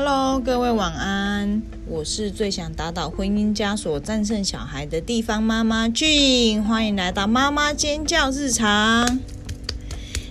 [0.00, 1.60] Hello，各位晚安。
[1.88, 9.18] 我是最想打倒婚姻枷锁、战胜小孩的地方妈妈俊欢迎来到妈妈尖叫日常。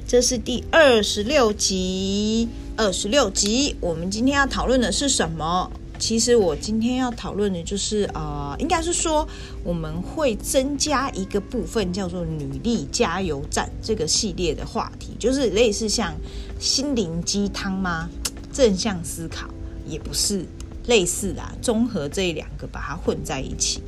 [0.08, 3.76] 这是第二十六集，二十六集。
[3.82, 5.70] 我们今天要讨论的是什么？
[6.00, 9.28] 其实我今天要讨论的就是啊、呃，应该是说
[9.66, 16.16] 我们会增加一个部分，叫做“女力加油站”这个系列的话题，就是类似像
[16.58, 18.08] 心灵鸡汤吗？
[18.54, 19.48] 正向思考
[19.88, 20.46] 也不是
[20.88, 23.82] 类似的，啊综合这两个把它混在一起，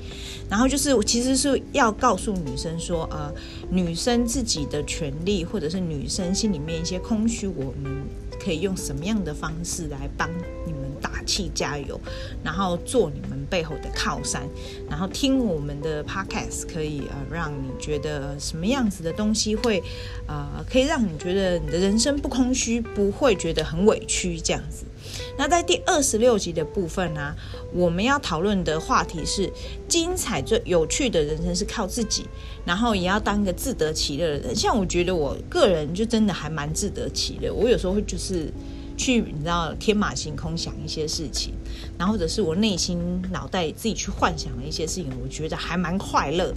[0.49, 3.33] 然后就是其实是要告诉女生说，呃，
[3.69, 8.03] 女生自己的权利，或者是女生心里面一些空虚，我们
[8.43, 10.29] 可以用什么样的方式来帮
[10.65, 11.99] 你打气加油，
[12.43, 14.47] 然后做你们背后的靠山，
[14.89, 19.81] 然后听我们的 podcast 可以呃让你觉得什么样子的东西会
[20.27, 24.85] 呃可以让你觉得你的人生不空虚，不会觉得很委屈这样子。
[25.37, 27.33] 那在第二十六集的部分呢、
[27.73, 29.51] 我们要讨论的话题是
[29.87, 32.25] 精彩最有趣的人生是靠自己，
[32.65, 34.55] 然后也要当个自得其乐的人。
[34.55, 38.51] 像我觉得我个人就真的还蛮自得其乐，我有时候会就是
[38.99, 41.53] 去你知道天马行空想一些事情，
[41.97, 42.99] 然后或者是我内心
[43.31, 46.53] 脑袋自己去幻想的一些事情，我觉得还蛮快乐。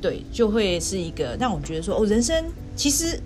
[0.00, 3.20] 对，就会是一个让我觉得说哦，人生其实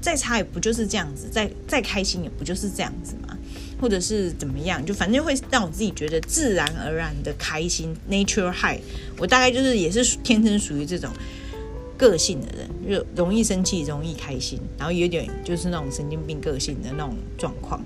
[0.00, 3.36] 再差也不就是这样子，再再开心也不就是这样子嘛。
[3.78, 8.80] 或者是怎么样，就反正会让我自己觉得自然而然的开心，nature high。
[9.18, 11.10] 我大概就是也是天生属于这种
[11.98, 17.84] 个性的人，就容易生气，容易开心，然后有点就是那种神经病个性的那种状况。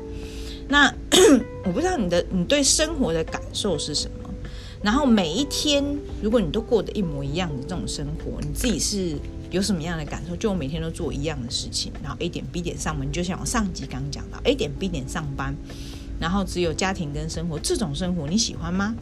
[0.71, 0.87] 那
[1.67, 4.31] 我不知道你的你对生活的感受是什么？
[4.83, 5.85] 然后每一天，
[6.23, 9.15] 如果你都过得一模一样的这种生活，你自己是
[9.51, 10.35] 有什么样的感受？
[10.37, 15.55] 就我每天都做一样的事情，然后 A 点 B 点上门，就像我上集刚讲到 A 点 B 点上班，
[16.19, 18.95] 然后只有家庭跟生活，这种生活你喜欢吗？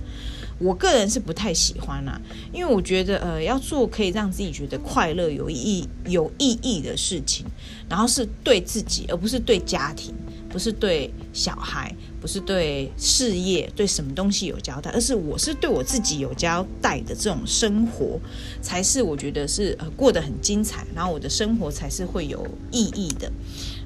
[0.59, 2.21] 我个人是不太喜欢啦，
[2.53, 7.47] 因为我觉得呃要做可以让自己觉得快乐、有意义、有意义的事情，
[7.89, 10.13] 然后是对自己，而不是对家庭。
[10.49, 18.19] 不是对小孩，不是对事业，对什么东西有交代，而是我是对我自己有交代的这种生活，
[18.63, 23.31] 才是我觉得是呃过得很精彩，然后我的生活才是会有意义的。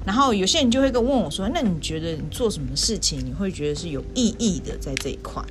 [0.05, 5.43] 然后有些人就会跟问我说：“那你觉得你做什么事情，你会觉得是有意义的？”在这一块，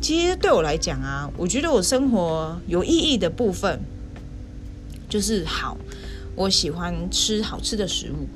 [0.00, 3.80] 其实对我来讲啊，我觉得我生活有意义的部分
[5.08, 5.76] 就是好，
[6.34, 8.26] 我喜欢吃好吃的食物。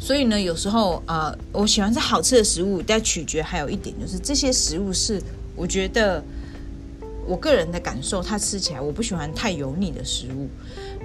[0.00, 5.22] 所以呢，有时候呃，我喜欢吃好吃的食物，但取决还有一点就是这些食物是
[5.54, 6.24] 我觉得
[7.26, 10.48] 我个人的感受，它吃起来我不喜欢太油腻的食物，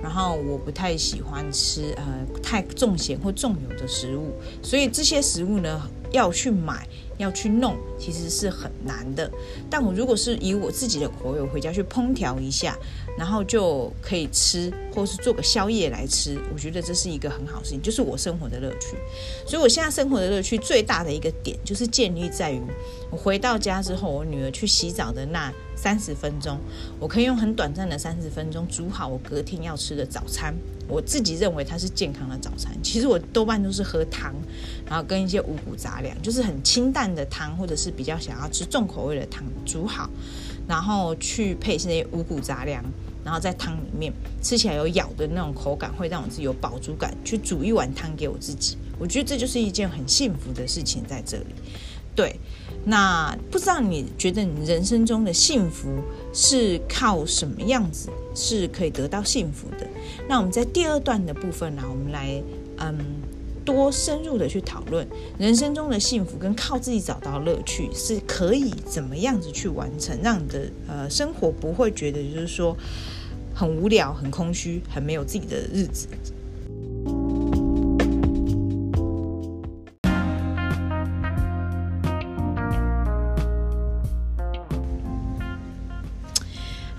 [0.02, 4.32] 然后我不太喜欢吃呃太重咸或重油的食物，
[4.64, 5.82] 所以这些食物呢
[6.16, 6.88] 要去买。
[7.18, 9.31] 要去弄，其实是很难的。
[9.70, 12.78] 但我如果是以我自己的口味，我回家去烹调一下，
[13.18, 18.98] 然后就可以吃，或是做个宵夜来吃，我觉得这是一个很好事情，就是我生活的乐趣。
[19.48, 22.62] 所以我现在生活的乐趣最大的一个点，就是建立在于
[23.09, 26.58] 我回到家之后，我女儿去洗澡的那三十分钟，
[27.00, 30.53] 我可以用很短暂的三十分钟煮好我隔天要吃的早餐。
[30.88, 32.72] 我自己认为它是健康的早餐。
[32.84, 34.34] 其实我多半都是喝汤，
[34.88, 40.08] 然后跟一些五谷杂粮，就是很清淡的汤，或者是比较想要吃重口味的汤煮好，
[40.68, 42.84] 然后去配这些五谷杂粮，
[43.24, 47.18] 然后在汤里面吃起来有咬的那种口感，会让我自己有饱足感。
[47.25, 51.46] 去煮一碗汤给我自己，我觉得这就是一件很幸福的事情在这里。
[52.16, 52.40] 对，
[52.86, 55.90] 那不知道你觉得你人生中的幸福
[56.34, 59.86] 是靠什么样子是可以得到幸福的？
[60.30, 62.42] 那我们在第二段的部分呢，我们来
[62.78, 62.98] 嗯
[63.66, 65.06] 多深入的去讨论
[65.38, 72.78] 人生中的幸福跟靠自己找到乐趣是可以怎么样子去完成，让你的呃生活不会觉得就是说
[73.53, 76.08] 很无聊、很空虚、很没有自己的日子。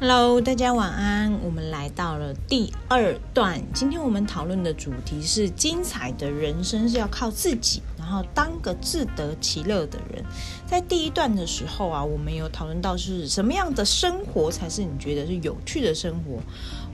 [0.08, 1.36] Hello，大家晚安。
[1.42, 3.60] 我们来到了第二段。
[3.74, 10.24] 今天我们讨论的主题是：精彩的人生是要靠自己，然后当个自得其乐的人。
[10.64, 16.38] 在第一段的时候啊，我们有讨论到是什么样的生活才是你觉得是有趣的生活。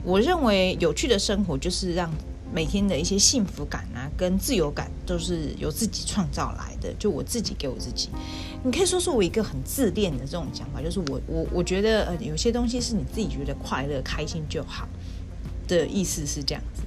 [0.03, 2.11] 我认为有趣的生活就是让
[2.53, 6.93] 每天的一些幸福感啊，跟自由感都是由自己创造来的。
[6.99, 8.09] 就我自己给我自己。
[8.63, 14.87] 你可以说说我一个很自恋的这种想法，就是我我我觉得呃有些东西是你自己觉得快乐开心就好
[15.67, 16.83] 的意思是这样子。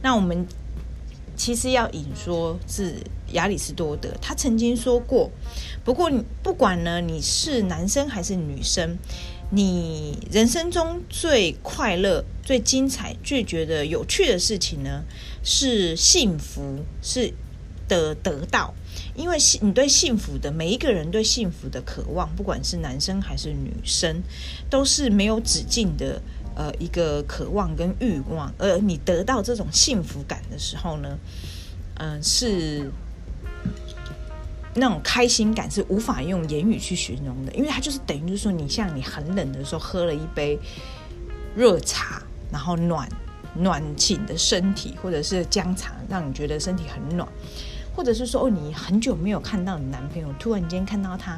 [0.00, 0.46] 那我们
[1.36, 2.94] 其实要引说是
[3.32, 5.30] 亚里士多德，他曾经说过，
[5.84, 6.10] 不过
[6.42, 8.96] 不管呢你是男生还是女生，
[9.50, 15.04] 你人生中最快乐、最精彩、最觉得有趣的事情呢，
[15.42, 17.32] 是幸福，是
[17.88, 18.74] 的得到。
[19.14, 24.22] 因为你对幸福的每一个人对幸福的渴望，不管是男生还是女生，
[24.68, 26.20] 都是没有止境的。
[26.54, 31.16] 呃，一个渴望跟欲望，而你得到这种幸福感的时候呢，
[31.94, 32.90] 嗯、是
[34.74, 40.58] 那种开心感是无法用言语去形容的，因为它就是等于就是说，你像你很冷的时候喝了一杯
[41.56, 42.22] 热茶，
[42.52, 43.08] 然后暖
[43.54, 47.28] 暖起你的身体，或者是姜茶，让你觉得身体很暖。
[47.96, 51.36] 或者是说，哦，你很久没有看到你男朋友，突然间看到他，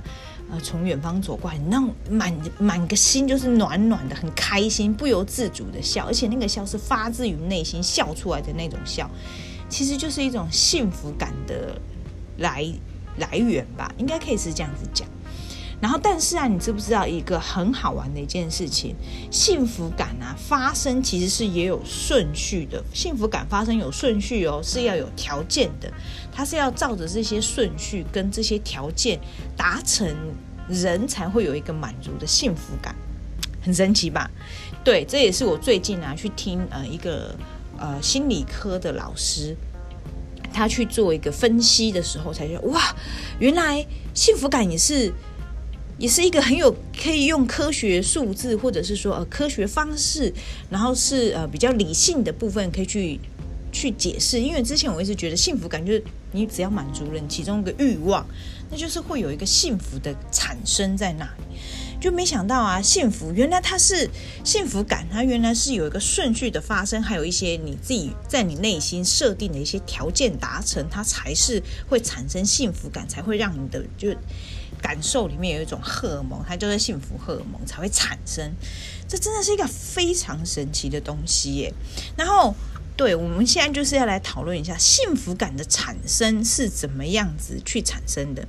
[0.51, 9.11] 呃，从远方走过来，那满满个心就是暖暖的，很开心，不由自主的笑，而且那个笑是发自于内心笑出来的那种笑，
[9.71, 11.81] 其实就是一种幸福感的
[12.37, 12.63] 来
[13.19, 15.07] 来源吧，应该可以是这样子讲。
[15.81, 18.95] 然后，但是啊，你知不知道一个很好玩的一件事情？
[19.31, 22.85] 幸福感啊，发生其实是也有顺序的。
[22.93, 25.91] 幸福感发生有顺序哦，是要有条件的。
[26.31, 29.19] 它是要照着这些顺序跟这些条件
[29.57, 30.07] 达成，
[30.69, 32.95] 人才会有一个满足的幸福感。
[33.63, 34.31] 很神奇吧？
[34.85, 37.35] 对，这也是我最近啊去听呃一个
[37.79, 39.57] 呃心理科的老师，
[40.53, 42.81] 他去做一个分析的时候，才觉得哇，
[43.39, 45.13] 原来幸福感也是。
[45.99, 50.33] 也是一个很有可以用科学数字，或者是说呃科学方式，
[50.71, 53.21] 然后是呃比较理性的部分可以去
[53.71, 54.41] 去解释。
[54.41, 56.03] 因为之前我一直觉得幸福感就是
[56.33, 58.27] 你只要满足了其中一个欲望，
[58.71, 61.59] 那就是会有一个幸福的产生在那里。
[62.01, 64.09] 就没想到啊，幸福原来它是
[64.43, 74.15] 幸福感，它原来是有一个顺序的发生，还有一些你自己在你内心设定的一些条件达成，它才是会产生幸福感，才会让你的就。
[74.83, 78.51] 感受里面有一种荷尔蒙，它就是幸福荷尔蒙才会产生。
[79.07, 81.75] 这真的是一个非常神奇的东西耶。
[82.17, 82.55] 然后，
[82.97, 88.49] 对，我们现在就是要来讨论一下幸福感的产生是怎么样子去产生的。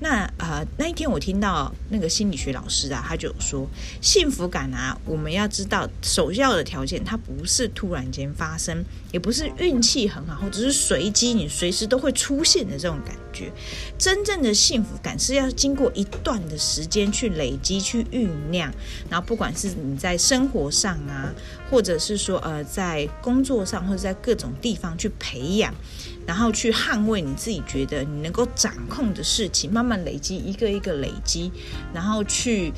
[0.00, 3.68] 那呃，那一天我听到那个心理学老师啊，他就说，
[4.00, 8.82] 幸福感啊，我们要知道首要的条件，它不是突然间发生，
[9.12, 13.52] 也不是运气很好，或者是随机，你随时都会出现的这种感觉。
[13.98, 18.72] 真正的幸福感是要经过一段的时间去累积、去酝酿，
[19.10, 21.30] 然后不管是你在生活上啊，
[21.70, 25.72] 或者是说呃在工作上，或者在各种地方去培养。
[26.26, 31.50] 然后去捍卫你自己觉得你能够掌控的事情，慢慢累积，一个一个累积，
[31.92, 32.72] 然后去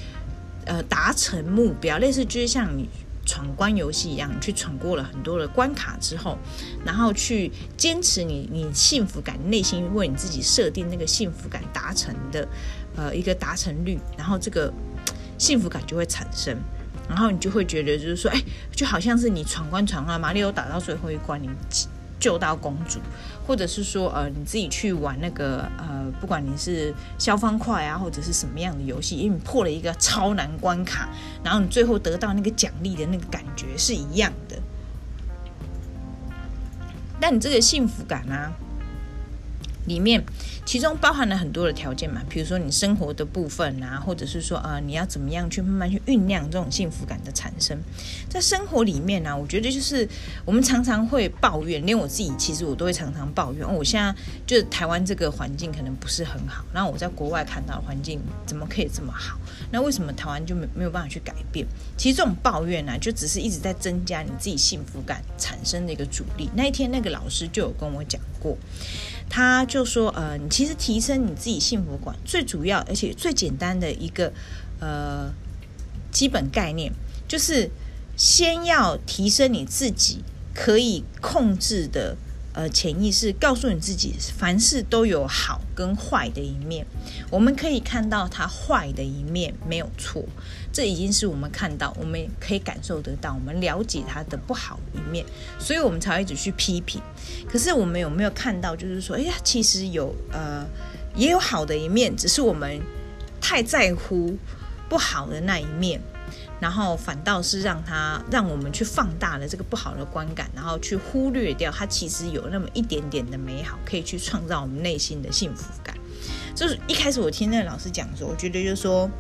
[0.64, 1.98] 呃达成目标。
[1.98, 2.88] 类似就是像你
[3.26, 6.38] 闯关游戏一样，你去闯过了很多的关卡之后，
[6.82, 12.48] 然后去坚持你你幸福感，内心为你自己设定那个幸福感达成的
[12.96, 14.72] 呃一个达成率，然后这个
[15.36, 16.56] 幸福感就会产生，
[17.12, 18.42] 然后你就会觉得就是说，哎，
[18.74, 21.48] 就好像是你闯关闯完，马里奥打到最后一关，你。
[22.22, 23.00] 救到公主，
[23.44, 31.08] 或者是说，呃，你自己去玩那个，呃，不管你是消方块啊，或者是什么样的游戏，因为你破了一个超难关卡，
[31.42, 34.56] 然后你最后得到那个奖励的那个感觉是一样的。
[37.18, 38.52] 但你这个幸福感啊，
[39.86, 40.22] 里面。
[40.65, 47.77] 其中包含了很多的条件嘛，比如说你生活的部分啊，或者是说啊、呃，你要怎么样去慢慢去酝酿这种幸福感的产生。
[48.29, 50.08] 在生活里面呢、我觉得就是
[50.44, 53.74] 我们常常会抱怨，连我自己其实我都会常常抱怨。
[53.74, 54.15] 我现在
[54.46, 59.36] 就是台湾这个环境可能不是很好，然后我在国外看到环境怎么可以这么好？
[59.72, 61.67] 那为什么台湾就没没有办法去改变？
[61.96, 66.48] 其实这种抱怨呢、就只是一直在增加你自己幸福感产生的一个阻力。
[66.55, 68.56] 那一天那个老师就有跟我讲过。
[69.34, 74.31] 他就说：“呃，你其实提升你自己幸福感最主要，而且最简单的一个
[74.79, 75.32] 呃
[76.10, 76.93] 基本概念，
[77.27, 77.70] 就是
[78.15, 80.22] 先要提升你自己
[80.55, 82.15] 可以控制的。”
[82.54, 86.86] 呃，潜意识告诉你自己，凡事都有好跟坏的一面。
[87.30, 90.22] 我们可以看到它坏的一面，没有错。
[90.70, 95.24] 这已经是我们看到，我们可以感受得到，我们了解它的不好一面，
[95.58, 97.00] 所以我们才会一直去批评。
[97.48, 100.66] 可是我们有没有看到，就是说，哎呀，其实有呃，
[101.14, 102.80] 也有好的一面，只是我们
[103.40, 104.36] 太在乎
[104.93, 105.99] 不好的那一面。
[106.61, 115.96] 然后反倒是让他让我们去放大了这个不好的观感，然后去忽略掉它其实有那么一点点的美好，可以去创造我们内心的幸福感。
[116.55, 119.11] 就是一开始我听那个老师讲的时候，我觉得就是说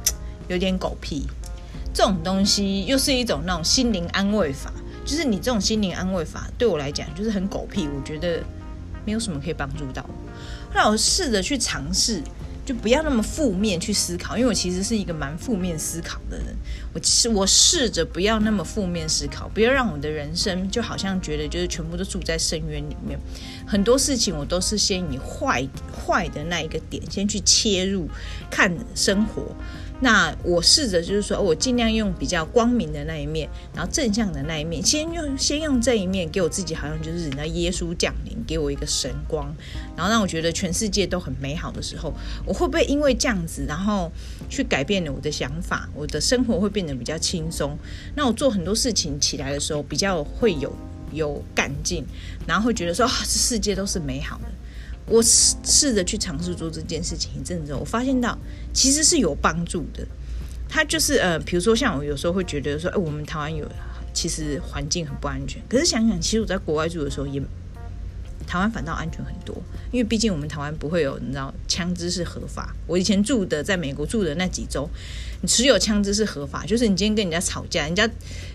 [0.48, 1.26] 有点狗屁，
[1.94, 4.70] 这种东西又是一种那种心灵安慰法，
[5.04, 7.88] 就是你这种心灵安慰法对我来讲就是很狗屁。
[7.88, 8.40] 我觉得
[9.04, 10.14] 没有什么可以帮助到我。
[10.72, 12.22] 后来我试着去尝试。
[12.64, 16.46] 就不要那么负面去思考，因为我其实是一个蛮负面思考的人。
[16.94, 23.18] 我试我试着不要那么负面思考，不要让我的人生就好像觉得就是全部都住在深渊里面。
[23.66, 28.08] 很多事情我都是先以坏坏的那一个点先去切入
[28.50, 29.42] 看生活。
[30.02, 39.54] 那我试着就是说，我尽量用比较光明的那一面，然后正向的那一面，先用先用这一面给我自己，好像就是人家耶稣降临，给我一个神光，
[39.96, 42.12] 然后让我觉得全世界都很美好的时候，
[42.44, 44.10] 我会不会因为这样子，然后
[44.50, 47.78] 去改变了我的想法，我的生活会变得比较轻松？
[48.16, 50.76] 那我做很多事情起来的时候，比较会有
[51.12, 52.04] 有干劲，
[52.44, 54.44] 然后会觉得说，啊，这世界都是美好的。
[55.06, 58.38] 我试试着去尝试做这件事情一阵子，我发现到
[58.72, 60.06] 其实是有帮助的。
[60.68, 63.68] 他就是呃，比如说像我有时候会觉得说，哎，我们台湾有
[64.14, 65.60] 其实环境很不安全。
[65.68, 67.42] 可是想想，其实我在国外住的时候，也
[68.52, 69.56] 台湾反倒安全很多。
[69.90, 72.76] 因为毕竟我们台湾不会有，你知道，枪支是合法。
[72.86, 74.86] 我以前住的在美国住的那几周，
[75.40, 78.06] 你持有枪支是合法，就是你今天跟人家吵架，人家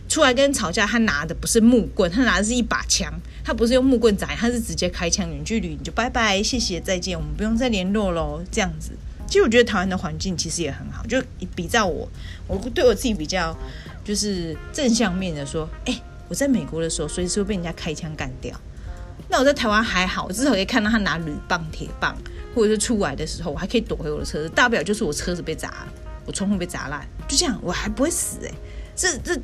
[0.07, 3.11] 出来跟人吵架，他拿的不是木棍，他拿的是一把枪。
[3.43, 8.43] 他不是用木棍砸，他是直接开枪，远距离你就拜拜，谢谢再见，我们不用再联络喽。
[8.51, 8.91] 这样子，
[9.25, 11.19] 其实我觉得台湾的环境其实也很好，就
[11.55, 12.07] 比照我，
[12.45, 13.57] 我对我自己比较
[14.03, 18.59] 就是正向面的说，哎、我在美国的时候随时会被人家开枪干掉，
[19.29, 22.15] 那我在台湾还好，我至少可以看到他拿铝棒、铁棒，
[22.55, 25.87] 或者是出来的时候，我还可以躲回我的车子，大不了就是我车子被砸，
[26.25, 28.55] 我窗户被砸烂，就这样，我还不会死哎、欸，
[28.95, 29.41] 这这。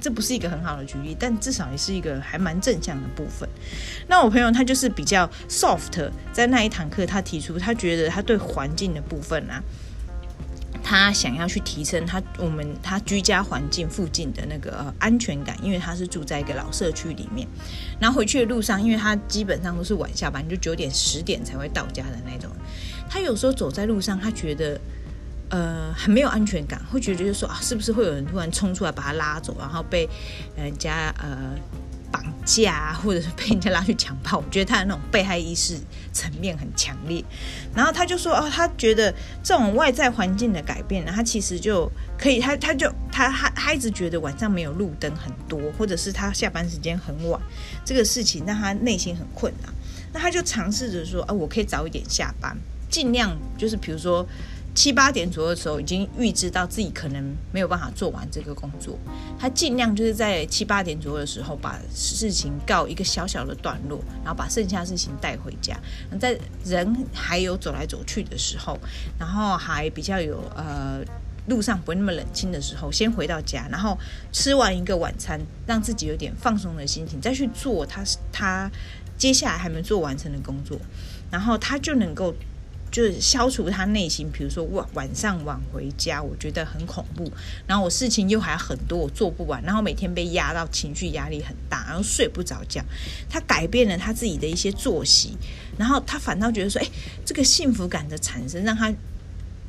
[0.00, 3.48] 这不是一个很好的举例，但至少也是一个还蛮正向的部分。
[4.06, 9.62] 那我朋友他就是比较 soft，在那一堂课他提出，他觉得他对环境的部分啊，
[10.84, 17.48] 他想要去提升他我们他居家环境附近的那个安全感，因为他是住在一个老社区里面。
[17.98, 22.50] 然后回去的路上，因为他基本上都是晚下班，就九点十点才会到家的那种。
[23.08, 24.78] 他有时候走在路上，他觉得。
[25.50, 30.08] 呃，很没有安全感，会觉得就是说啊，是不是会有人突然冲出来把他拉走，然后被
[30.56, 31.54] 人家呃
[32.14, 34.38] 绑架啊，或者是被人家拉去强暴？
[34.38, 35.76] 我觉得他的那种被害意识
[36.12, 37.24] 层面很强烈。
[37.74, 47.40] 然后他就说哦，他觉得这种外在环境的改变呢，他其实就可以，他他就他他他一直觉得晚上没有路灯很多，或者是他下班时间很晚，
[47.84, 49.74] 这个事情让他内心很困难。
[50.12, 52.56] 那他就尝试着说啊，我可以早一点下班，
[52.88, 54.24] 尽量就是比如说。
[54.74, 58.98] 七八点左右的时候，已经预知到自己可能没有办法做完这个工作，
[59.38, 65.78] 他尽量就是在七八点左右的时候把事情告一个小小的段落，然后把剩下事情带回家。
[66.18, 68.76] 在人还有走来走去的时候，
[69.16, 71.00] 然后还比较有呃
[71.46, 73.96] 路上不会那么冷清的时候，先回到家，然后
[74.32, 78.02] 吃完一个晚餐，让自己有点放松的心情，再去做他
[78.32, 78.68] 他
[79.16, 80.76] 接下来还没做完成的工作，
[81.30, 82.34] 然后他就能够。
[82.94, 87.28] 就是消除他内心，比如说晚晚上晚回家，我觉得很恐怖。
[87.66, 89.60] 然后我事情又还很多，我做不完。
[89.64, 92.80] 然后每天被压到，情绪压力很大，然后睡不着觉。
[93.28, 95.36] 他改变了他自己的一些作息，
[95.76, 96.88] 然后他反倒觉得说，哎，
[97.24, 98.94] 这个幸福感的产生让他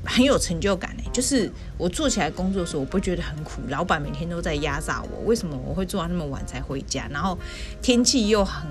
[0.03, 0.95] 很有成就感。
[0.99, 3.59] 哎，就是我做起来工作的时候，我不觉得很苦。
[3.69, 7.07] 老板每天都在压榨我，为什么我会做到那么晚才回家？
[7.11, 7.35] 然后
[7.81, 8.69] 天气又很。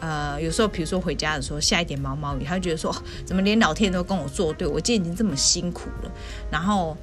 [0.00, 4.66] 呃，有时候比如说回家的时候下一点毛毛雨，他就觉得说，怎么连老天都跟我作对？
[4.66, 6.10] 我今天已经这么辛苦了，
[6.50, 6.96] 然后。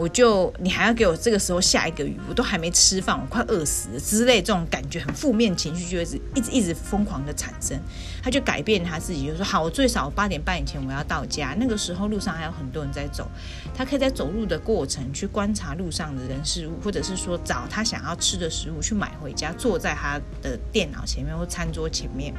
[0.00, 7.78] 我就你还要给我这个时候下一个雨，我都还没吃饭，我快饿死了之类这种感觉，很负面情绪就会一直一直一直疯狂的产生。
[8.22, 11.54] 他就改变他自己，就说好，我最少八点半以前我要到家。
[11.58, 13.28] 那个时候路上还有很多人在走，
[13.74, 22.32] 他可以在走路的过程去观察路上的人事物，或者是说找他想要吃的食物去买回家，坐在他的电脑前面或餐桌前面，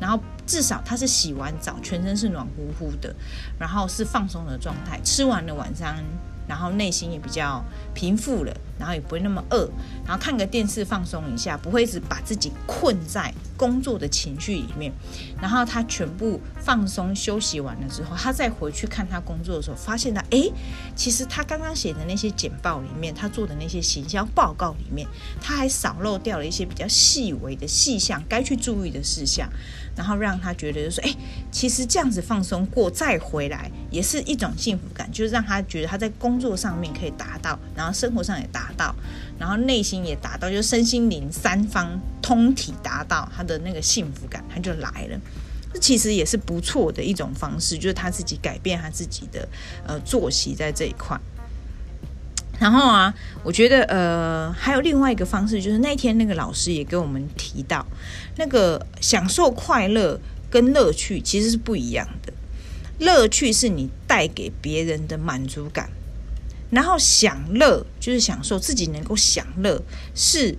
[0.00, 3.14] 然后至少他是洗完澡，全身是暖乎乎的，
[3.58, 6.02] 然后是放松的状态，吃完了晚餐。
[6.48, 7.62] 然后内心也比较
[7.94, 9.68] 平复了，然后也不会那么饿，
[10.06, 14.92] 然后看个电视放松一下，不会一直把自己困在工作的情绪里面。
[15.40, 20.52] 然后他全部放松休息完了之后，他再回去看他工作的时候，发现他诶，
[20.94, 25.06] 其实他刚刚写的那些简报里面，他做的那些行销报告里面，
[25.40, 29.48] 他还少漏掉了一些比较细微的细项，该去注意的事项。
[29.96, 31.14] 然后让他觉得就说，哎，
[31.52, 38.92] 其实这样子放松过再回来也是一种幸福感，就是让他觉得他在工作上面可以达到，然后生活上也达到，
[39.38, 41.88] 然后内心也达到，就身心灵三方
[42.24, 45.20] 通体达到他的那个幸福感，他就来了。
[45.74, 49.46] 这其实也是不错的一种方式，就是他自己改变他自己的
[49.86, 51.20] 呃作息在这一块。
[52.58, 57.84] 然后啊，我觉得呃，还有另外一个方式，就是那天那个老师也跟我们提到，
[58.38, 62.32] 那个享受快乐跟乐趣其实是不一样的。
[63.00, 65.90] 乐趣是你带给别人的满足感，
[66.70, 69.82] 然后享乐就是享受自己能够享乐，
[70.14, 70.56] 是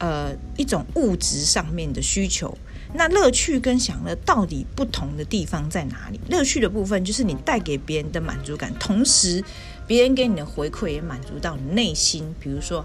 [0.00, 2.52] 呃一种物质上面的需求。
[2.92, 6.18] 那乐趣跟享乐到底不同的地方在哪里？
[6.28, 9.44] 乐趣的部分就是你带给别人的满足感，同时
[9.86, 12.34] 别人给你的回馈也满足到你内心。
[12.40, 12.84] 比如说，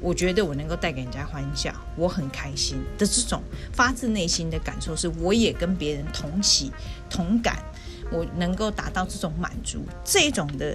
[0.00, 3.40] 我觉得我能够带给人家欢笑，我很开心的这种
[3.72, 6.72] 发自内心的感受，是我也跟别人同喜
[7.08, 7.62] 同感，
[8.10, 10.74] 我能够达到这种满足，这种的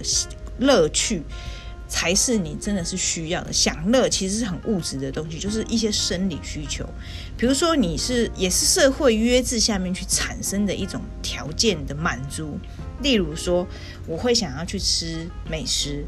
[0.58, 1.22] 乐趣。
[1.90, 3.52] 才是你真的是需要的。
[3.52, 6.88] 享乐其实是很物质的东西，就是一些生理需求。
[7.36, 12.58] 比如说，你是也是社会约制下面去产生的一种条件的满足。
[13.02, 13.66] 例如说，
[14.06, 16.04] 我会想要去吃美食，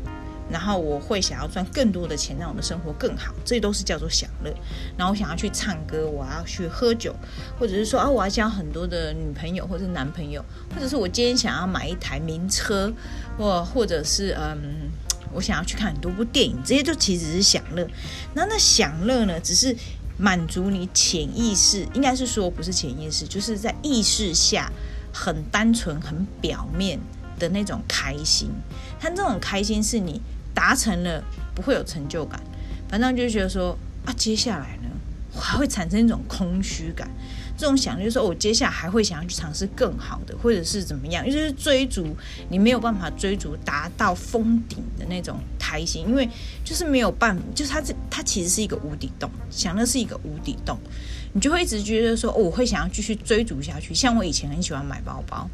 [0.50, 4.54] 然后我会想要赚更多的钱，让我的生活更好，这都是叫做享乐。
[4.96, 7.14] 然后我想要去唱歌，我要去喝酒，
[7.58, 12.92] 或者是说啊，我要交很多的女朋友或者男朋友，或者是我今天想要买一台名车，
[13.36, 14.90] 或或者是嗯。
[15.32, 17.88] 我想要去看很多部电影，这些就其实是享乐。
[18.34, 19.76] 那那享乐呢，只是
[20.18, 24.70] 满足你潜意识，应该是说不是潜意识，就是在意识下
[25.12, 26.98] 很单纯、很表面
[27.38, 28.50] 的那种开心。
[29.00, 30.20] 它这种开心是你
[30.54, 31.24] 达成了，
[31.54, 32.40] 不会有成就感，
[32.88, 34.88] 反正就觉得说啊，接下来呢，
[35.34, 37.10] 我还会产生一种空虚感。
[37.62, 42.04] 这种想就是说，我接下来还会想要去尝试更好的，或者是怎么样，就是追逐
[42.48, 46.28] 你没有办法追逐达到峰顶的那种开心，因为
[46.64, 50.76] 就是没有办法，就是它这它其实是一个无底洞，想的是一个无底洞，
[51.32, 53.94] 你就会一直觉得说，哦，我会想要继续追逐下去。
[53.94, 55.48] 像我以前很喜欢买包包，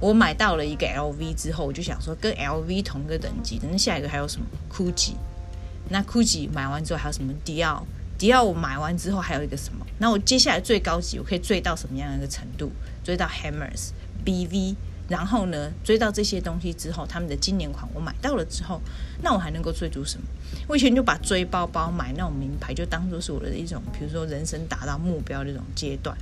[0.00, 5.12] 我买到了一个 LV 之后，我就想说跟 LV 同个等级的，那下一个还有什么 GUCCI？
[5.90, 7.82] 那 GUCCI 买完之后还有什么 Dior？
[8.16, 9.84] 迪奥我买完之后还有一个什么？
[9.98, 12.70] 那我接下来最高级，我可以追到什么样的一个程度？
[13.02, 13.90] 追到 Hammers、
[14.24, 14.76] BV，
[15.08, 18.80] 然后呢，追到这些东西之后，他们的经典款我买到了之后，
[19.22, 20.26] 那我还能够追逐什么？
[20.68, 26.16] 我以前就把追包包、买那种名牌，就当做是我的一种，比如说人生达到目标的一种阶段。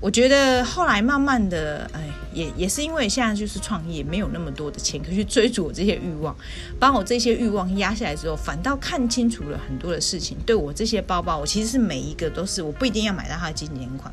[0.00, 6.34] 我觉得后来慢慢的，哎，也也是因为现在就是创业，没有那么多的钱可以去追逐我这些欲望，
[6.78, 10.38] 把我这些欲望压下来之后，反倒看清楚了很多的事情。
[10.46, 14.10] 对我这些包包，我其实是每一个都是，我不一定要买到它的经典款，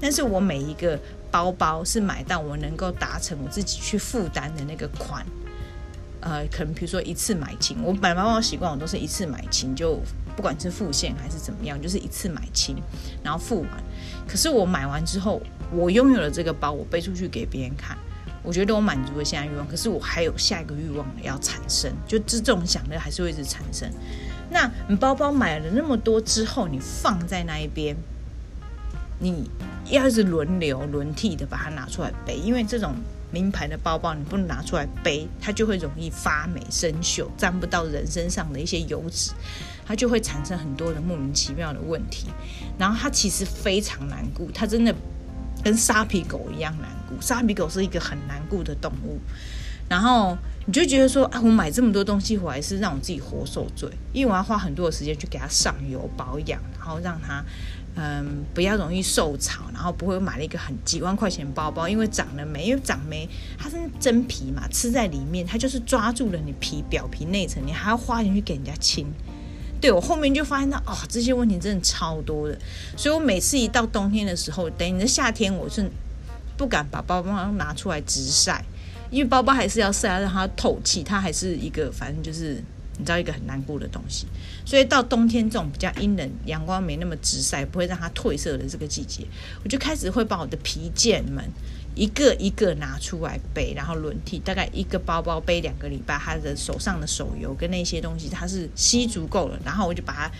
[0.00, 0.98] 但是我每一个
[1.30, 5.24] 包包是买到我能够达成我自己去负担的那个款。
[6.20, 10.00] 呃，可能比如说一次买清，我买包包习惯我都是一次买清，就
[10.34, 12.76] 不管是付现还是怎么样，就是一次买清，
[13.22, 13.70] 然后付完。
[14.28, 15.40] 可是我买完之后，
[15.72, 17.96] 我拥有了这个包，我背出去给别人看，
[18.42, 19.66] 我觉得我满足了现在欲望。
[19.66, 23.90] 可是我还有下一个欲望要产生，就这种想的还是会一直产生。
[24.50, 27.96] 那你包包买了那么多之后，你放在那一边，
[29.18, 29.50] 你
[29.90, 32.94] 要是轮流轮替的把它拿出来背，因为这种。
[33.30, 39.32] 名牌的包包你不能拿出来背，它就会容易发霉生锈，沾不到人身上的一些油脂，
[39.88, 42.26] 它就会产生很多的莫名其妙的问题。
[42.78, 44.94] 然后它其实非常难过，它真的
[45.64, 47.16] 跟沙皮狗一样难过。
[47.20, 49.18] 沙皮狗是一个很难顾的动物。
[49.88, 57.42] 然后你就觉得说，啊，我买这么多东西回来是让我自己活受罪，因为我要花很多的时间去给它上油保养，然后让它。
[58.00, 69.04] 嗯，不要容易受潮，然后不会买了一个很几万块钱包包，因为长了霉，因为长霉它是真皮嘛，吃在里面，它就是抓住了你皮表皮内层，你还要花钱去给人家清。
[69.80, 72.58] 对，我后面就发现到，哦，这些问题真的超多的，
[72.96, 75.88] 所以我每次一到冬天的时候，等你的夏天，我是
[76.56, 78.64] 不敢把包包拿出来直晒，
[79.10, 82.62] 因为包包还是要晒，让它透气，它还是一个反正就是。
[83.00, 84.26] 你知道一个很难过的东西，
[84.66, 89.24] 所以到冬天这种比较阴冷、阳光没那么直晒，不会让它褪色的这个季节，
[89.62, 91.44] 我就开始会把我的皮件们
[91.98, 100.30] 一个一个拿出来背，然后轮替，大概一个包包背两个礼拜，他的手上的手油跟那些东西它是吸足够了，然后我就把它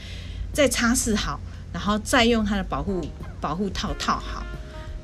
[0.53, 1.41] 再擦拭好，
[1.73, 3.05] 然后再用它的保护
[3.41, 4.45] 保护套套好，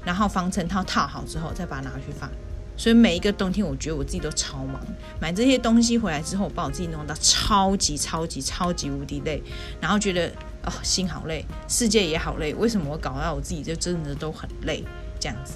[0.04, 2.30] 然后防尘套套好之后，再把它拿回去放。
[2.76, 4.80] 所以每一个冬天，我觉得我自己都超忙。
[5.20, 9.42] 买这些东西回来之后，我把我自己弄到超级超级超级无敌累，
[9.80, 10.28] 然后觉得
[10.64, 12.54] 哦，心好累，世界也好累。
[12.54, 14.84] 为什么我搞到我自己就真的都很累
[15.18, 15.54] 这样子？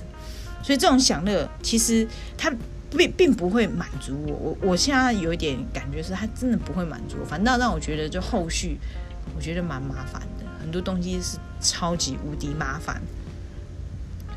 [0.63, 2.53] 所以这种享乐其实它
[2.91, 4.35] 并并不会满足我。
[4.35, 8.79] 我我现在有一点感觉是，它真的不会满足我，反倒让我觉得就后续
[9.37, 13.01] 我觉得蛮麻烦的，很多东西是超级无敌麻烦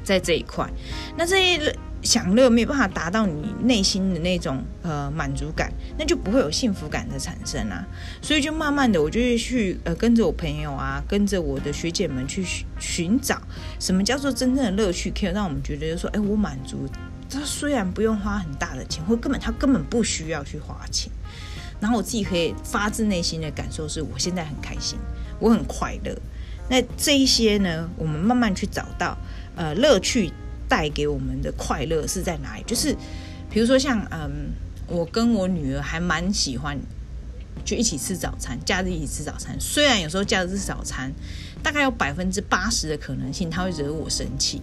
[0.03, 0.69] 在这一块。
[1.17, 1.59] 那这一
[2.01, 7.85] 享乐没有办法达到你内心的那种呃满足感，那就不会有幸福感的产生啊。
[8.21, 12.45] 所以就慢慢的，我就会去呃跟着我朋友啊，跟着我的学姐们去
[12.79, 13.41] 寻找
[13.79, 16.87] 什么叫做真正的乐趣，可以让我们觉得就说，哎，我满足。
[17.29, 21.09] 他虽然不用花很大的钱，或根本他根本不需要去花钱，
[21.79, 24.97] 然后我自己可以发自内心的感受是，我现在很开心，
[25.39, 26.13] 我很快乐。
[26.69, 29.17] 那这一些呢，我们慢慢去找到
[29.55, 30.33] 呃乐趣。
[30.71, 32.63] 带给我们的快乐是在哪里？
[32.65, 32.95] 就是
[33.49, 34.53] 比如说像嗯，
[34.87, 36.79] 我跟我女儿还蛮喜欢
[37.65, 39.53] 就一起吃早餐，假日一起吃早餐。
[39.59, 41.11] 虽然有时候假日吃早餐，
[41.61, 44.61] 大概有百分之八十的可能性她会惹我生气。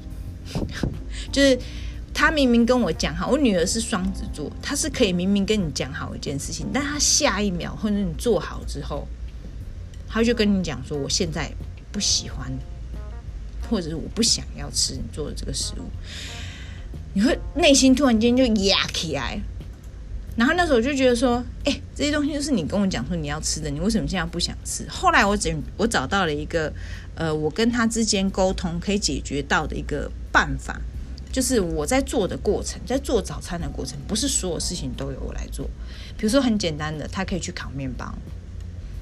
[1.31, 1.59] 就是
[2.14, 9.07] 她明明跟我讲好，我女儿是双子座，她是可以明明跟你讲好一件事情，但她下一秒或者你做好之后，
[10.09, 11.53] 她就跟你讲说：“我现在
[11.92, 12.51] 不喜欢。”
[13.68, 15.85] 或者是我不想要吃你做的这个食物，
[17.14, 19.40] 你会内心突然间就压起来，
[20.37, 24.87] 然后那时候我就觉得说，哎、这些东西就是你跟我讲说你要吃的，你为什么现在不想吃？
[24.88, 26.72] 后来我整我找到了一个，
[27.14, 30.81] 呃，我跟他之间沟通可以解决到的一个办法，
[31.31, 35.68] 就是我在做的过程，在做早餐的过程，不是所有事情都由我来做，
[36.16, 38.14] 比如说很简单的，他可以去烤面包。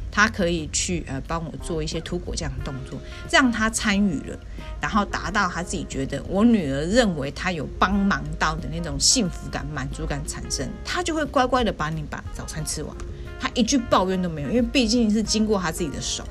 [0.08, 2.98] 他可以去呃帮我做一些涂果酱的动作，
[3.30, 4.40] 让他参与了，
[4.86, 12.96] 然后达到他自己觉得我女儿认为她有帮忙到的那种幸福感、满足感产生，他就会乖乖的把你把早餐吃完，
[13.40, 16.22] 他一句抱怨都没有，因为毕竟是经过他自己的手。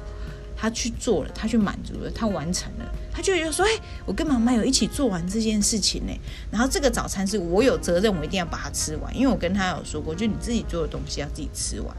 [0.56, 3.69] 他去做了，他去满足了，他完成了，他就觉得说：“哎，
[4.06, 6.12] 我跟妈妈有一起做完这件事情呢。”
[6.51, 11.95] 然后这个早餐是我有责任，我一定要把它吃完，因为我跟他有说过，就你自己做的东西要自己吃完，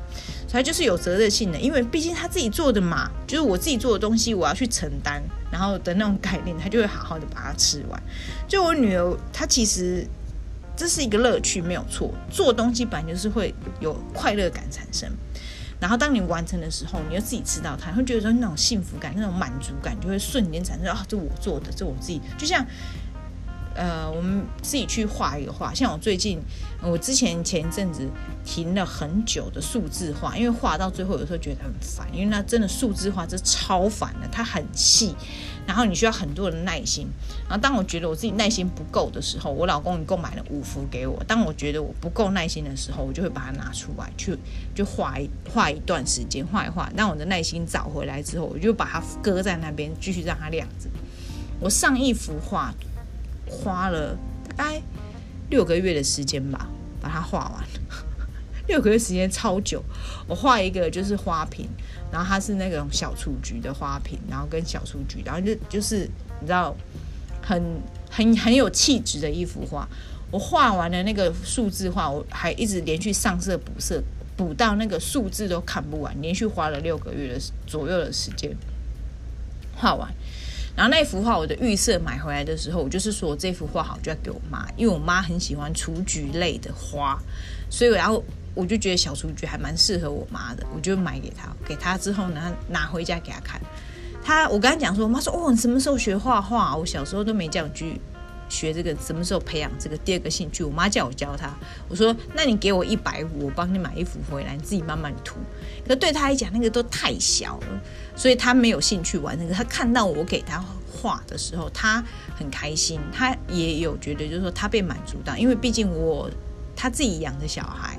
[0.47, 8.03] 所以就是有责任性的，因为毕竟他自己做的嘛，就是我自己做的东西，我要去承担，然后的那种概念，他就会好好的把它吃完。
[8.47, 10.07] 就我女儿，她其实
[10.77, 15.11] 这是一个乐趣，没有错，做东西本来就是会有快乐感产生。
[15.79, 21.05] 然后当你完成的时候，你又自己吃到它，会觉得说那种幸福感、那种满足感就会瞬间产生啊！
[21.07, 22.65] 这我做的，这我自己，就像
[23.77, 25.73] 呃，我们自己去画一个画。
[25.75, 26.41] 像我最近，
[26.83, 28.09] 我之前前一阵子
[28.45, 35.15] 停了很久的数字画，因为画到最后有时候觉得很烦，因为那真的数字画这超烦的，它很细。
[35.67, 37.09] 然后你需要很多的耐心。
[37.49, 41.23] 然后当我觉得我自己耐心不够的时候，我老公一共买了五幅给我。
[41.25, 44.39] 当我觉得我不够耐心的时候，我就会把它拿出来去
[44.75, 46.89] 就画一画一段时间，画一画。
[46.97, 50.89] 当我的耐心找回来之后，我就把它搁在那边，继续让它晾着。
[51.59, 52.73] 我上一幅画
[53.57, 54.17] 花了
[54.57, 54.83] 大概
[55.51, 56.69] 六个月的时间吧，
[57.01, 57.65] 把它画完。
[58.69, 59.83] 六个月时间超久。
[60.27, 61.69] 我画一个就是花瓶。
[62.09, 66.09] 然后它是那种小雏菊的花瓶，然后跟小雏菊，然后就就是
[66.41, 66.75] 你知道，
[67.43, 67.61] 很
[68.09, 69.87] 很很有气质的一幅画。
[70.31, 74.01] 我画完了那个数字画，我还一直连续上色补色，
[74.37, 78.57] 补到那个数字都看不完，连续花了六个月的左右的时间
[79.75, 80.09] 画完。
[80.77, 87.19] 然后那幅画我的预设买回来的时候，我就是说这幅画好就要给我妈，因为我妈很喜欢雏菊类的花，
[87.71, 88.23] 所以我要。
[88.57, 91.55] 我就觉得小雏菊还蛮适合我妈的，我就买给她。
[91.69, 93.61] 给她之后呢，拿回家给她看。
[94.25, 96.75] 她，我跟她讲说，我妈说，哦，你什么时候学画画？
[96.75, 98.01] 我小时候都没这样去
[98.49, 100.63] 学这个，什么时候培养这个第二个兴趣？
[100.63, 101.51] 我妈叫我教她。
[101.89, 105.37] 我说，那你给我一百五，我帮你买一幅回来，你自己慢慢涂。
[105.87, 107.81] 可对她来讲，那个都太小了，
[108.15, 109.55] 所以她没有兴趣玩那个。
[109.55, 112.05] 她看到我给她画的时候，她
[112.39, 116.31] 很开心，她也有觉得就是说她被满足到，因为毕竟我
[116.75, 117.99] 她自己养的小孩。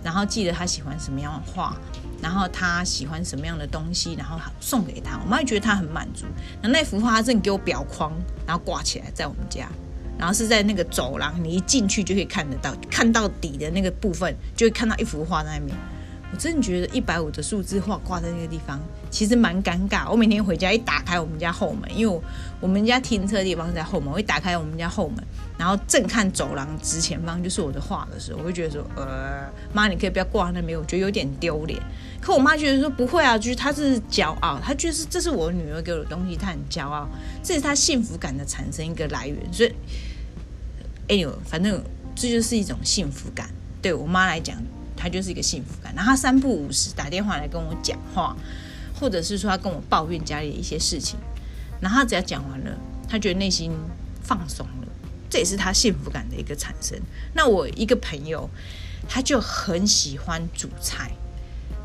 [0.00, 1.76] 然后记得他喜欢什么样的画，
[2.20, 5.18] 然后他喜欢什么样的东西，然后送给他。
[5.24, 6.26] 我妈觉得他很满足。
[6.62, 8.12] 那那幅画他正给我裱框，
[8.46, 9.68] 然后挂起来在我们家，
[10.18, 15.76] 然后是在那个走廊，你一进去就可以看得到，看到底的那个部分就会看到一幅画在那边。
[16.30, 18.78] 我真的觉得一百五的数字画挂在那个地方，
[19.10, 20.10] 其实蛮尴尬。
[20.10, 22.22] 我每天回家一打开我们家后门，因为我
[22.60, 25.24] 我们家停车的地方是在后门，我一打开我们家后门，
[25.58, 31.82] 然后正看走廊直前方就是我的画的时候，我会觉得说，呃，妈，你可以不要挂那边，我觉得有点丢脸。
[32.20, 37.08] 可我妈觉得说不会啊，就是她是骄傲，她觉得是这是我女儿给我的东西，她很骄傲，
[37.42, 39.36] 这是她幸福感的产生一个来源。
[39.52, 39.74] 所以
[41.08, 41.82] ，anyway，反正
[42.14, 43.50] 这就是一种幸福感，
[43.82, 44.56] 对我妈来讲。
[45.00, 48.36] 她就是一个幸福感，然后她三不五时打电话来跟我讲话，
[48.98, 51.16] 或者是说她跟我抱怨家里的一些事情，
[51.80, 52.76] 然后她只要讲完了，
[53.08, 53.70] 她觉得内心
[54.20, 54.66] 放松，
[55.30, 56.98] 这也是他幸福感的一个产生。
[57.34, 58.48] 那我一个朋友，
[59.08, 61.10] 他就很喜欢煮菜，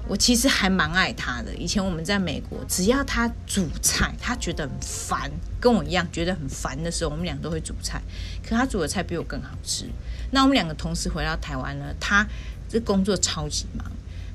[0.07, 1.53] 我其实还蛮爱他的。
[1.55, 8.01] 以前我们在美国，只要他煮菜，他觉得很烦，跟我一样觉得很烦的时候，我们俩都会煮菜。
[8.41, 9.85] 可他煮的菜比我更好吃。
[10.31, 12.27] 那我们两个同时回到台湾呢，他
[12.69, 13.85] 这工作超级忙，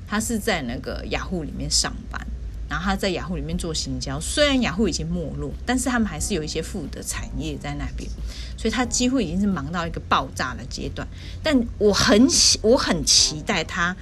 [0.07, 2.25] 他是在那个雅虎里面上班，
[2.69, 4.19] 然后他在雅虎里面做行销。
[4.19, 8.09] 虽然雅虎已经没落，但是他们还是有一些副的产业在那边，
[8.55, 11.07] 所以他几乎已经是忙到一个爆炸的阶段。
[11.43, 13.95] 但我很喜，我很期待他。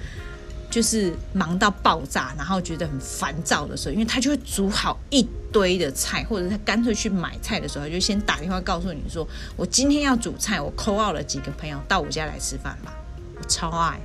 [0.70, 9.26] 就是忙到爆炸，然后觉得很烦躁的时候，因为他就会煮好一堆的菜，或者他干脆去买菜的时候，就先打电话告诉你说
[9.56, 12.92] ：“我今天要煮菜，我 call out 了几个朋友到我家来吃饭吧。”
[13.40, 13.98] 我超爱，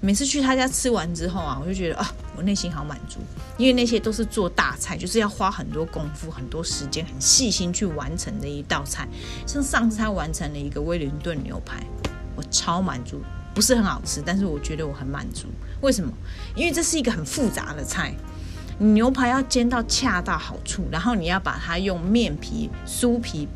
[0.00, 3.18] 每次去他家吃完之后啊，我就觉得啊，我内心好满足，
[3.56, 9.08] 因为那些都是做大菜，就是要花很多功夫、很多时间、很细心去完成的一道菜。
[9.46, 11.82] 像上次他完成了一个威灵顿牛排，
[12.36, 13.20] 我超满足。
[13.54, 15.48] 不是很好吃，但是我觉得我很满足。
[15.80, 16.12] 为什么？
[16.54, 18.14] 因为这是一个很复杂的菜，
[18.78, 23.48] 牛排要煎到恰到好处，然后你要把它用面皮、酥皮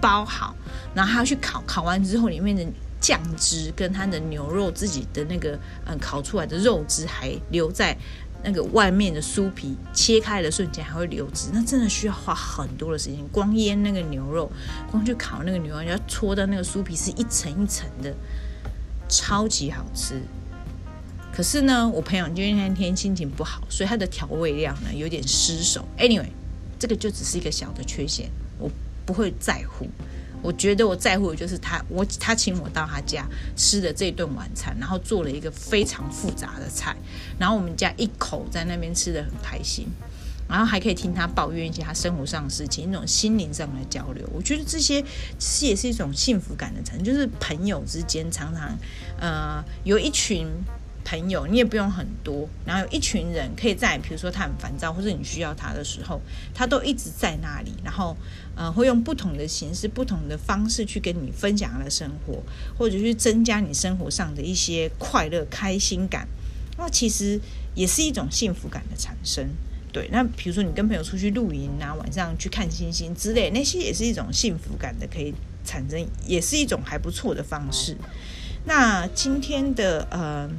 [0.00, 0.56] 包好，
[0.92, 2.66] 然后还要去烤，烤完之后里面的
[3.04, 7.94] 酱汁跟它的牛肉自己的那个嗯烤出来的肉汁还留在
[8.42, 13.18] 那个外面的酥皮切开的瞬间还会流汁，那真的需要花很多的时间。
[13.30, 14.50] 光腌那个牛肉，
[14.90, 18.14] 光去烤那个牛肉，要搓到那个酥皮是一层一层的。
[19.06, 20.18] 超级好吃，
[21.30, 25.86] 可是呢，我朋友今天天心情不好，所以他的调味料呢有点失手。
[25.98, 26.30] Anyway，
[26.78, 28.70] 这个就只是一个小的缺陷，我
[29.04, 29.86] 不会在乎。
[30.44, 33.26] 我觉得我在乎的就是他，我他请我到他家
[33.56, 36.94] 吃的这顿晚餐，然后做了一个非常复杂的菜，
[37.38, 39.88] 然后我们家一口在那边吃得很开心。
[40.46, 45.02] 然后还可以听他抱怨一些他生活上的事情，那种心灵上的交流，我觉得这些
[45.38, 47.02] 其实也是一种幸福感的产生。
[47.02, 48.76] 就是朋友之间常常，
[49.18, 50.46] 呃，有一群
[51.04, 56.20] 朋友，你也不用很多，然后有一群人可以在，比如说他很烦躁或者你需要他的时候，
[56.54, 58.16] 他都一直在那里，然后
[58.56, 62.42] 呃，会用不同的形式、不同的方式去跟你分享他的生活，
[62.78, 66.26] 或者去增加你生活上的一些快乐、开心感。
[66.78, 67.38] 那其实
[67.74, 69.46] 也是一种幸福感的产生。
[69.92, 75.32] 对，那比如说你跟朋友出去露营啊，晚上去看星星之类，那些也是一种幸福感的，可以
[75.64, 77.96] 产生，也是一种还不错的方式。
[78.64, 80.50] 那今天的呃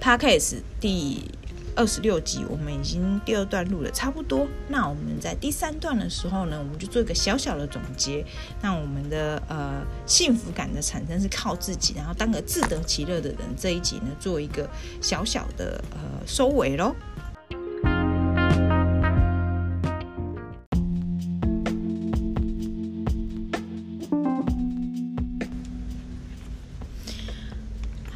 [0.00, 1.30] ，Podcast 第
[1.76, 4.48] 二十六集，我们已经第二段录了差不多。
[4.68, 8.24] 那我们在第三段的时候呢，我们就做一个小小的总结。
[8.60, 13.38] 那我们的呃幸福感的产生是靠自己，然后当个自得其乐的人。
[13.56, 14.68] 这一集呢，做一个
[15.00, 16.94] 小小的呃收尾喽。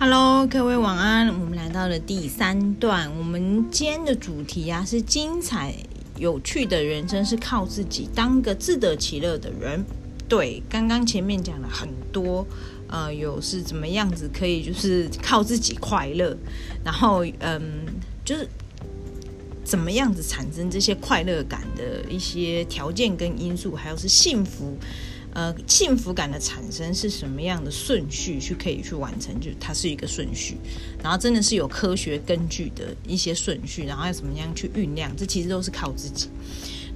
[0.00, 1.41] Hello，各位晚安。
[1.72, 3.10] 到了第三段。
[3.16, 5.74] 我们今天的主题啊是精彩
[6.18, 9.82] 有趣的人生是靠自己，当个自得其乐的人。
[10.28, 12.46] 对，刚刚前面讲了很多，
[12.88, 16.36] 呃，有是怎么样子可以就是靠自己快乐，
[16.84, 17.60] 然后嗯，
[18.24, 18.48] 就是
[19.64, 24.76] 怎么样子产生这些快乐感的一些条件跟因素，还有是幸福。
[25.34, 29.38] 呃，幸福感的产生是什么样的顺序去可以去完成？
[29.40, 30.58] 就它是一个顺序，
[31.02, 35.10] 然后真的是有科学根据的一些顺序，然后要怎么样去酝酿？
[35.16, 36.28] 这其实都是靠自己。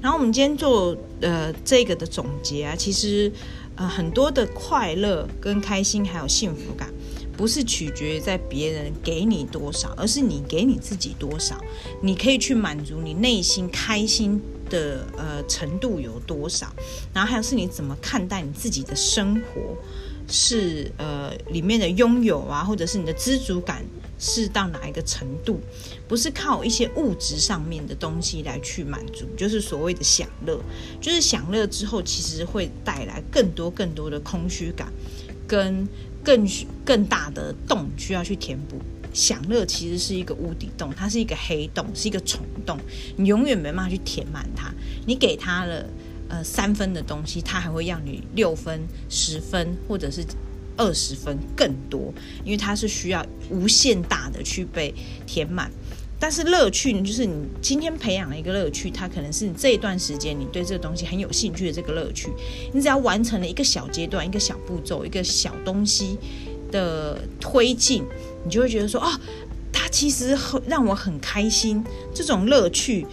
[0.03, 3.33] 然后我们今天做呃这个的总结啊，其实
[3.75, 6.93] 呃很多的快乐跟开心还有幸福感，
[7.39, 11.59] 不是取决于在别人给你多少，而是你给你自己多少，
[12.03, 16.73] 你可以去满足你内心开心的呃程度有多少，
[17.13, 19.77] 然后还有是你怎么看待你自己的生活，
[20.29, 23.85] 是呃里面的拥有啊，或者是你的知足感
[24.19, 25.61] 是到哪一个程度？
[26.09, 30.61] 不是靠一些物质上面的东西来去满足，就是所谓的享乐，
[31.01, 34.93] 就是享乐之后其实会带来更多更多的空虚感，
[35.47, 35.87] 跟
[36.25, 36.49] 更
[36.85, 38.81] 更大的洞需要去填补。
[39.17, 42.79] 享乐其实是一个无底洞，它是一个黑洞，是一个虫洞，
[43.17, 44.71] 你永远没办法去填满它。
[45.07, 45.87] 你给它了
[46.29, 50.23] 呃三分的东西，它还会要你六分、十分或者是
[50.77, 52.13] 二十分更多，
[52.45, 54.95] 因为它是需要无限大的去被
[55.27, 55.71] 填满。
[56.21, 62.31] 但是乐趣呢，就是你今天培养了一个乐趣，它可能是你这一段时间你对这个东西很有兴趣的这个乐趣。
[62.75, 66.19] 你只要完成了一个小阶段、一个小步骤、一个小东西
[66.71, 68.05] 的推进。
[68.47, 69.21] 你就会觉得说，哦，
[69.73, 73.05] 它其实很让我很开心，这种乐趣、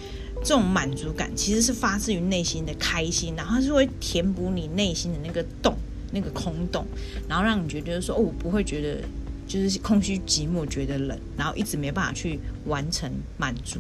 [0.44, 5.76] 这种满足感，其实是发自于内心的开心，然后它是会填补你内心的那个洞、
[6.12, 6.86] 那个空洞，
[7.28, 9.02] 然后让你觉得说，哦，我不会觉得
[9.48, 13.80] 就是空虚寂寞，觉得冷，然后一直没办法去完成满足。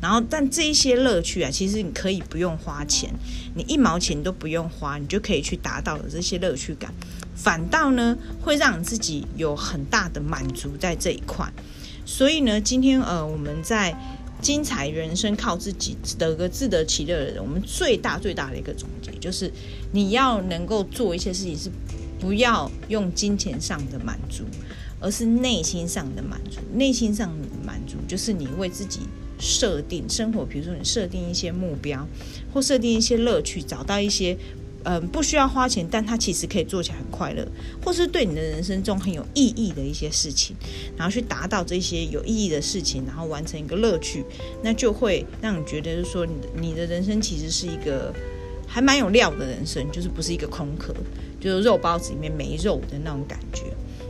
[0.00, 3.12] 然后，但这一些乐趣啊，其实你可以不用花钱，
[3.54, 6.90] 你一毛钱都不用花，你就可以去达到的这些乐趣感，
[7.42, 11.50] 反倒呢会让自己有很大的满足在这一块。
[12.04, 13.96] 所以呢，今天呃，我们在
[14.40, 19.50] 精彩人生靠自己得个自得其乐的人，我们最大最大的一个总结就是，
[19.92, 21.70] 你要能够做一些事情是。
[22.20, 24.44] 不要用金钱上的满足，
[25.00, 26.58] 而是内心上的满足。
[26.74, 29.00] 内心上的满足就是你为自己
[29.38, 32.06] 设定生活，比如说你设定一些目标，
[32.52, 34.36] 或设定一些乐趣，找到一些
[34.84, 37.46] 嗯、不需要花钱，但它其实可以做起来很快乐，
[37.84, 40.56] 或是对你的人生中很有意义的一些事情，
[40.96, 44.24] 然后去达到这些有意义的事情，然后完成一个乐趣，
[44.62, 48.12] 那就会让你觉得就是说你的你的人生其实是一个
[48.66, 50.94] 还蛮有料的人生，就是不是一个空壳。
[51.40, 53.62] 就是肉包子里面没肉的那种感觉。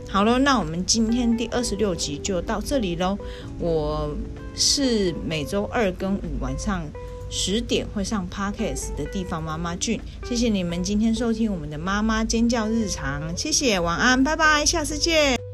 [0.09, 3.17] 好了，那我们今天第二十六集就到这里喽。
[3.57, 4.13] 我
[4.53, 6.83] 是每周二跟五晚上
[7.31, 9.99] 十点会上 Podcast 的地方妈妈俊。
[10.27, 15.50] 谢谢你们今天收听我们的妈妈尖叫日常，谢谢，晚安，拜拜，下次见。